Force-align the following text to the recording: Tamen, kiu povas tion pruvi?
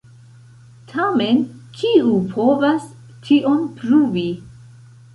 Tamen, 0.93 1.43
kiu 1.81 2.15
povas 2.33 2.91
tion 3.29 3.65
pruvi? 3.79 4.29